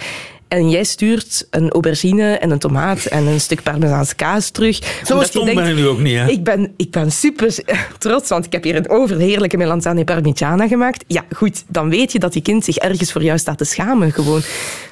[0.56, 4.80] En jij stuurt een aubergine en een tomaat en een stuk parmezaanse kaas terug.
[5.06, 6.28] Zo stom ben ik nu ook niet, hè?
[6.28, 7.56] Ik ben, ik ben super
[7.98, 11.04] trots, want ik heb hier een overheerlijke melanzane parmigiana gemaakt.
[11.08, 14.12] Ja, goed, dan weet je dat je kind zich ergens voor jou staat te schamen
[14.12, 14.42] gewoon.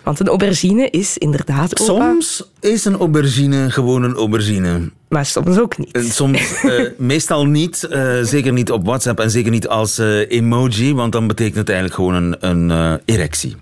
[0.04, 4.90] Want een aubergine is inderdaad opa, Soms is een aubergine gewoon een aubergine.
[5.10, 5.92] maar soms ook niet.
[5.92, 7.84] En Soms, eh, meestal niet.
[7.84, 11.70] eh, zeker niet op WhatsApp en zeker niet als eh, emoji, want dan betekent het
[11.70, 13.56] eigenlijk gewoon een, een eh, erectie.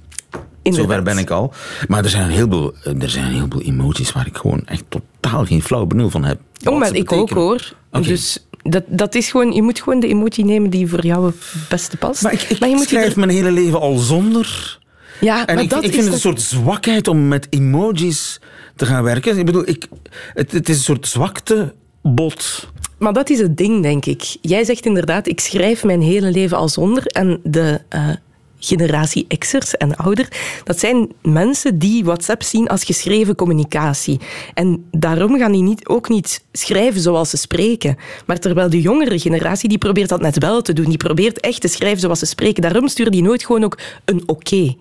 [0.62, 0.90] Inderdaad.
[0.90, 1.54] Zover ben ik al.
[1.88, 4.84] Maar er zijn, een heleboel, eh, er zijn een heleboel emoties waar ik gewoon echt
[4.90, 6.40] totaal geen flauw benul van heb.
[6.64, 7.74] Oh, maar ik ook hoor.
[8.02, 11.36] Dus dat, dat is gewoon, je moet gewoon de emotie nemen die voor jou het
[11.70, 12.22] beste past.
[12.24, 14.80] Maar ik, ik je moet je schrijf er- mijn hele leven al zonder
[15.22, 17.48] Ja, en maar ik, dat ik is vind het dat- een soort zwakheid om met
[17.50, 18.40] emojis
[18.76, 19.38] te gaan werken.
[19.38, 19.88] Ik bedoel, ik,
[20.34, 22.70] het, het is een soort zwaktebod.
[22.98, 24.36] Maar dat is het ding, denk ik.
[24.42, 27.06] Jij zegt inderdaad, ik schrijf mijn hele leven al zonder.
[27.06, 28.10] En de eh,
[28.66, 30.28] generatie X'ers en ouder,
[30.64, 34.20] dat zijn mensen die WhatsApp zien als geschreven communicatie.
[34.54, 37.98] En daarom gaan die niet, ook niet schrijven zoals ze spreken.
[38.26, 40.86] Maar terwijl de jongere generatie, die probeert dat net wel te doen.
[40.86, 42.62] Die probeert echt te schrijven zoals ze spreken.
[42.62, 44.76] Daarom sturen die nooit gewoon ook een oké.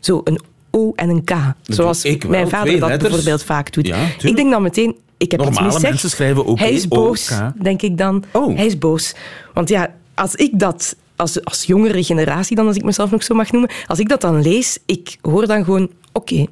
[0.00, 0.40] Zo een
[0.70, 1.32] O en een K.
[1.62, 3.10] Zoals mijn vader dat letters.
[3.10, 3.86] bijvoorbeeld vaak doet.
[3.86, 7.32] Ja, ik denk dan meteen, ik heb Normale iets mensen schrijven oké, Hij is boos,
[7.62, 8.24] denk ik dan.
[8.32, 8.56] Oh.
[8.56, 9.14] Hij is boos.
[9.54, 13.34] Want ja, als ik dat, als, als jongere generatie dan, als ik mezelf nog zo
[13.34, 16.46] mag noemen, als ik dat dan lees, ik hoor dan gewoon oké.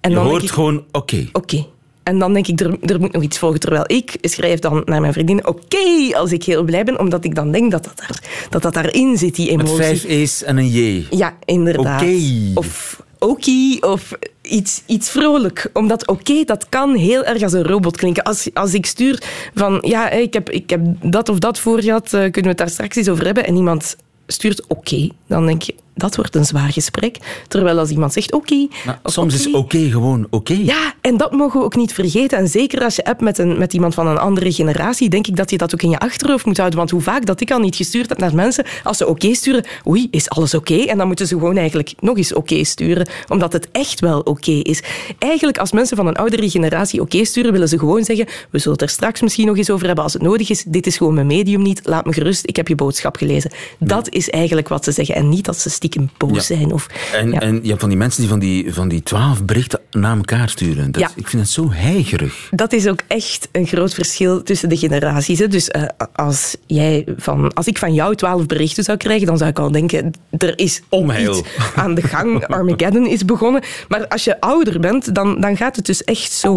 [0.00, 1.28] En Je dan hoort ik, gewoon oké.
[1.32, 1.66] oké.
[2.02, 3.60] En dan denk ik, er, er moet nog iets volgen.
[3.60, 7.34] Terwijl ik schrijf dan naar mijn vriendin oké, als ik heel blij ben, omdat ik
[7.34, 9.84] dan denk dat dat, daar, dat, dat daarin zit, die Met emotie.
[9.84, 11.06] vijf E's en een J.
[11.10, 12.02] Ja, inderdaad.
[12.02, 12.18] Oké.
[12.54, 14.12] Of okie, of
[14.46, 15.70] iets, iets vrolijk.
[15.72, 18.22] Omdat oké, dat kan heel erg als een robot klinken.
[18.22, 19.22] Als, als ik stuur
[19.54, 22.58] van, ja, ik heb, ik heb dat of dat voor gehad, eh, kunnen we het
[22.58, 26.44] daar straks eens over hebben, en iemand stuurt oké, dan denk je, dat wordt een
[26.44, 27.18] zwaar gesprek.
[27.48, 28.66] Terwijl als iemand zegt oké...
[29.04, 30.52] Soms is oké, gewoon oké.
[30.62, 32.38] ja, en dat mogen we ook niet vergeten.
[32.38, 35.36] En zeker als je appt met, een, met iemand van een andere generatie, denk ik
[35.36, 36.78] dat je dat ook in je achterhoofd moet houden.
[36.78, 39.64] Want hoe vaak dat ik al niet gestuurd heb naar mensen, als ze oké sturen,
[39.86, 40.74] oei, is alles oké?
[40.74, 44.50] En dan moeten ze gewoon eigenlijk nog eens oké sturen, omdat het echt wel oké
[44.50, 44.82] is.
[45.18, 48.72] Eigenlijk, als mensen van een oudere generatie oké sturen, willen ze gewoon zeggen, we zullen
[48.72, 50.64] het er straks misschien nog eens over hebben als het nodig is.
[50.66, 53.50] Dit is gewoon mijn medium niet, laat me gerust, ik heb je boodschap gelezen.
[53.78, 55.14] Dat is eigenlijk wat ze zeggen.
[55.14, 56.40] En niet dat ze stiekem boos Ja.
[56.56, 56.72] zijn.
[56.72, 57.40] Of, En, ja.
[57.40, 60.48] en je hebt van die mensen die van die, van die twaalf berichten naar elkaar
[60.48, 60.92] sturen.
[60.92, 61.10] Dat, Ja.
[61.14, 62.48] Ik vind het zo heigerig.
[62.50, 65.38] Dat is ook echt een groot verschil tussen de generaties.
[65.38, 65.48] Hè.
[65.48, 65.82] Dus eh,
[66.14, 69.70] als, jij van, als ik van jou twaalf berichten zou krijgen, dan zou ik al
[69.70, 71.42] denken, er is iets
[71.76, 72.44] aan de gang.
[72.56, 73.62] Armageddon is begonnen.
[73.88, 76.54] Maar als je ouder bent, dan, dan gaat het dus echt zo.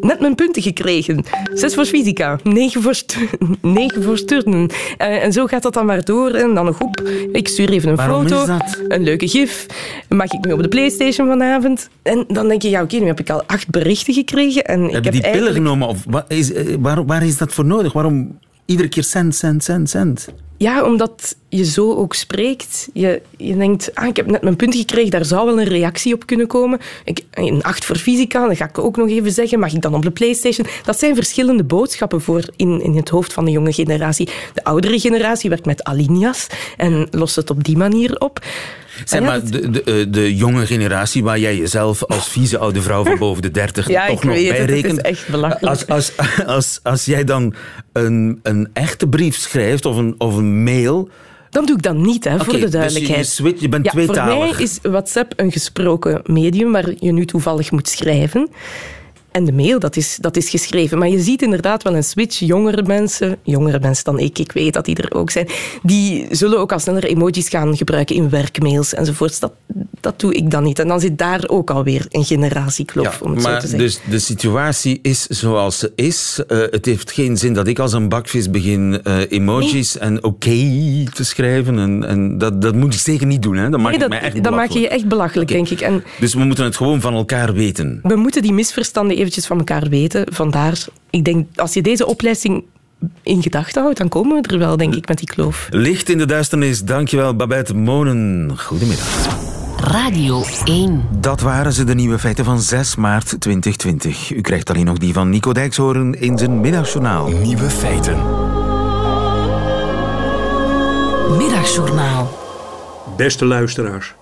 [0.00, 1.24] Net mijn punten gekregen.
[1.54, 2.94] Zes voor fysica, negen voor,
[3.62, 4.70] negen voor turnen.
[4.96, 6.30] Eh, en zo gaat dat dan maar door.
[6.30, 7.00] En dan nog op.
[7.32, 8.55] Ik stuur even een Waarom foto,
[8.88, 9.66] een leuke gif.
[10.08, 11.88] Mag ik nu op de Playstation vanavond?
[12.02, 14.64] En dan denk je, ja oké, nu heb ik al acht berichten gekregen.
[14.64, 15.88] En ik Heb je heb die pillen eigenlijk- genomen?
[15.88, 17.92] Of wat is, eh, waar, waar is dat voor nodig?
[17.92, 20.28] Waarom iedere keer cent, cent, cent, cent?
[20.58, 22.88] Ja, omdat je zo ook spreekt.
[22.92, 26.14] Je, je denkt, ah, ik heb net mijn punt gekregen, daar zou wel een reactie
[26.14, 26.78] op kunnen komen.
[27.04, 29.58] Ik, een 8 voor fysica, dat ga ik ook nog even zeggen.
[29.58, 30.66] Mag ik dan op de Playstation?
[30.84, 34.28] Dat zijn verschillende boodschappen voor in, in het hoofd van de jonge generatie.
[34.54, 38.44] De oudere generatie werkt met alinea's en lost het op die manier op.
[39.04, 43.04] Zeg maar, de, de, eh, de jonge generatie waar jij jezelf als vieze oude vrouw
[43.04, 45.00] van boven de dertig Ja, toch ik nog weet bij rekent.
[45.00, 45.66] echt belachelijk.
[45.66, 46.12] Als, als,
[46.46, 47.54] als, als jij dan
[47.92, 51.08] een, een echte brief schrijft of een, of een mail...
[51.50, 53.18] Dan doe ik dat niet, hè, voor de duidelijkheid.
[53.18, 54.56] Dus je, je, switch- je bent Ja, voor tweetalig.
[54.56, 58.48] mij is WhatsApp een gesproken medium waar je nu toevallig moet schrijven.
[59.36, 60.98] En de mail, dat is, dat is geschreven.
[60.98, 62.38] Maar je ziet inderdaad wel een switch.
[62.38, 65.48] Jongere mensen, jongere mensen dan ik, ik weet dat die er ook zijn,
[65.82, 69.38] die zullen ook al sneller emojis gaan gebruiken in werkmails enzovoorts.
[69.38, 69.52] Dat,
[70.00, 70.78] dat doe ik dan niet.
[70.78, 73.78] En dan zit daar ook alweer een generatiekloof, om het zo te zeggen.
[73.78, 76.42] dus de situatie is zoals ze is.
[76.48, 80.56] Eh, het heeft geen zin dat ik als een bakvis begin eh, emojis en oké
[81.14, 81.78] te schrijven.
[81.78, 83.56] En, en dat, dat moet ik zeker niet doen.
[83.56, 83.70] Hè.
[83.70, 85.80] Dan maak Nee, ik dat, mij echt dan maak je echt belachelijk, denk ik.
[85.80, 88.00] En Dus we moeten het gewoon van elkaar weten.
[88.02, 90.26] we moeten die misverstanden eventjes van elkaar weten.
[90.32, 92.64] Vandaar, ik denk, als je deze opleiding
[93.22, 95.68] in gedachten houdt, dan komen we er wel, denk ik, met die kloof.
[95.70, 98.52] Licht in de duisternis, dankjewel Babette Monen.
[98.58, 99.38] Goedemiddag.
[99.80, 101.08] Radio 1.
[101.20, 104.30] Dat waren ze, de nieuwe feiten van 6 maart 2020.
[104.30, 107.28] U krijgt alleen nog die van Nico Dijkshoorn in zijn middagjournaal.
[107.28, 108.16] Nieuwe feiten.
[111.36, 112.38] Middagjournaal.
[113.16, 114.14] Beste luisteraars,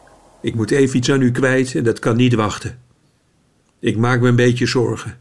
[0.43, 2.84] ik moet even iets aan u kwijt en dat kan niet wachten.
[3.85, 5.19] Ik maak me een beetje zorgen.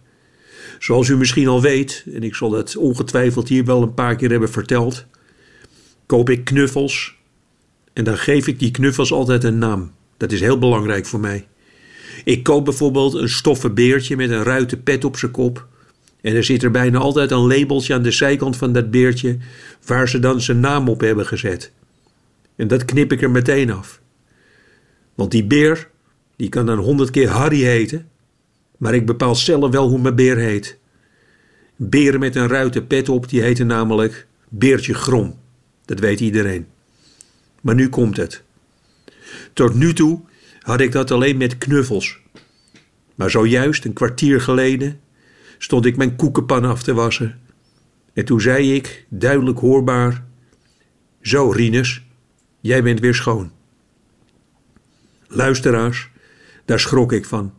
[0.80, 4.30] Zoals u misschien al weet, en ik zal dat ongetwijfeld hier wel een paar keer
[4.30, 5.06] hebben verteld,
[6.06, 7.16] koop ik knuffels
[7.94, 9.92] en dan geef ik die knuffels altijd een naam.
[10.18, 11.48] Dat is heel belangrijk voor mij.
[12.24, 15.68] Ik koop bijvoorbeeld een stoffen beertje met een ruiten pet op zijn kop.
[16.22, 19.38] En er zit er bijna altijd een labeltje aan de zijkant van dat beertje
[19.86, 21.72] waar ze dan zijn naam op hebben gezet.
[22.56, 24.02] En dat knip ik er meteen af.
[25.16, 25.90] Want die beer,
[26.36, 28.12] die kan dan honderd keer Harry heten,
[28.84, 30.78] maar ik bepaal zelf wel hoe mijn beer heet.
[31.76, 35.40] Beren met een ruiten pet op, die heten namelijk Beertje Grom.
[35.86, 36.68] Dat weet iedereen.
[37.62, 38.44] Maar nu komt het.
[39.54, 40.22] Tot nu toe
[40.60, 42.20] had ik dat alleen met knuffels.
[43.16, 45.00] Maar zojuist, een kwartier geleden,
[45.58, 47.40] stond ik mijn koekenpan af te wassen.
[48.14, 50.26] En toen zei ik, duidelijk hoorbaar:
[51.22, 52.04] Zo, Rinus,
[52.60, 53.52] jij bent weer schoon.
[55.28, 56.10] Luisteraars,
[56.66, 57.54] daar schrok ik van.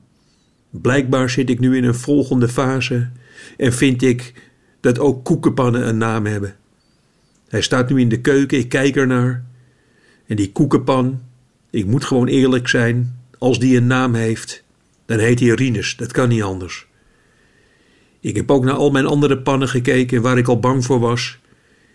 [0.80, 3.10] Blijkbaar zit ik nu in een volgende fase
[3.56, 4.32] en vind ik
[4.80, 6.56] dat ook koekenpannen een naam hebben.
[7.48, 9.44] Hij staat nu in de keuken, ik kijk ernaar.
[10.26, 11.20] En die koekenpan,
[11.70, 14.64] ik moet gewoon eerlijk zijn, als die een naam heeft,
[15.06, 16.86] dan heet hij Rinus, dat kan niet anders.
[18.20, 21.38] Ik heb ook naar al mijn andere pannen gekeken waar ik al bang voor was.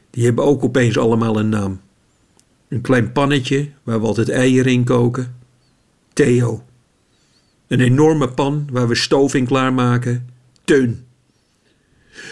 [0.09, 1.81] Die hebben ook opeens allemaal een naam.
[2.67, 5.35] Een klein pannetje waar we altijd eieren in koken.
[6.13, 6.63] Theo.
[7.69, 10.29] Een enorme pan waar we stoof in klaarmaken.
[10.63, 11.05] Teun.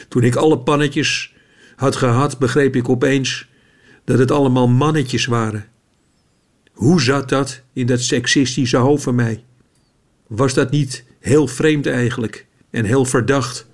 [0.08, 1.34] Toen ik alle pannetjes
[1.76, 3.48] had gehad, begreep ik opeens
[4.04, 5.66] dat het allemaal mannetjes waren.
[6.72, 9.44] Hoe zat dat in dat seksistische hoofd van mij?
[10.28, 13.68] Was dat niet heel vreemd eigenlijk en heel verdacht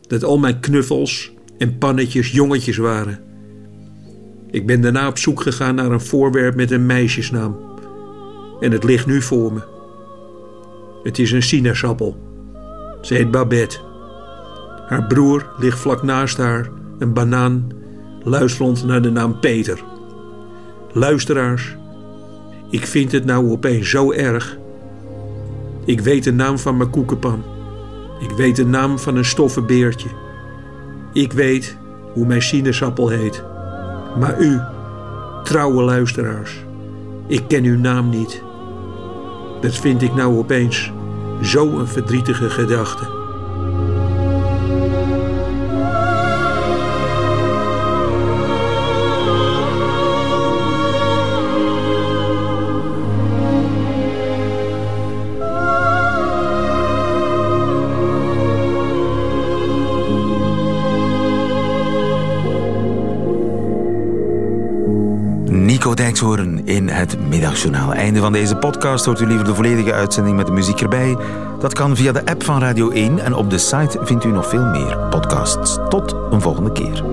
[0.00, 3.20] dat al mijn knuffels en pannetjes jongetjes waren?
[4.50, 7.56] Ik ben daarna op zoek gegaan naar een voorwerp met een meisjesnaam.
[8.60, 9.75] En het ligt nu voor me.
[11.06, 12.16] Het is een sinaasappel.
[13.00, 13.78] Ze heet Babette.
[14.88, 17.68] Haar broer ligt vlak naast haar, een banaan,
[18.22, 19.82] luisterend naar de naam Peter.
[20.92, 21.76] Luisteraars,
[22.70, 24.58] ik vind het nou opeens zo erg.
[25.84, 27.42] Ik weet de naam van mijn koekenpan.
[28.20, 30.08] Ik weet de naam van een stoffen beertje.
[31.12, 31.76] Ik weet
[32.12, 33.42] hoe mijn sinaasappel heet.
[34.18, 34.60] Maar u,
[35.44, 36.64] trouwe luisteraars,
[37.26, 38.42] ik ken uw naam niet.
[39.60, 40.94] Dat vind ik nou opeens
[41.40, 43.15] zo een verdrietige gedachte.
[67.10, 67.94] Het Middagjournaal.
[67.94, 69.04] Einde van deze podcast.
[69.04, 71.16] Hoort u liever de volledige uitzending met de muziek erbij?
[71.58, 74.48] Dat kan via de app van Radio 1 en op de site vindt u nog
[74.48, 75.78] veel meer podcasts.
[75.88, 77.04] Tot een volgende keer.